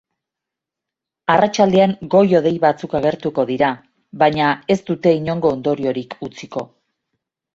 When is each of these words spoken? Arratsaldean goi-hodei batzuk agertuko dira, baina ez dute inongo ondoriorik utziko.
Arratsaldean 1.33 1.91
goi-hodei 2.13 2.53
batzuk 2.63 2.95
agertuko 3.01 3.45
dira, 3.51 3.69
baina 4.25 4.49
ez 4.77 4.81
dute 4.89 5.13
inongo 5.21 5.51
ondoriorik 5.59 6.17
utziko. 6.29 6.65